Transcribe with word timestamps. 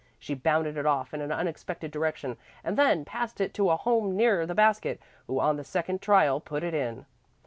She 0.17 0.33
bounded 0.33 0.77
it 0.77 0.87
off 0.87 1.13
in 1.13 1.21
an 1.21 1.31
unexpected 1.31 1.91
direction 1.91 2.37
and 2.63 2.75
then 2.75 3.05
passed 3.05 3.39
it 3.39 3.53
to 3.53 3.69
a 3.69 3.77
home 3.77 4.15
nearer 4.15 4.47
the 4.47 4.55
basket, 4.55 4.99
who 5.27 5.39
on 5.39 5.57
the 5.57 5.63
second 5.63 6.01
trial 6.01 6.39
put 6.39 6.63
it 6.63 6.73
in. 6.73 7.05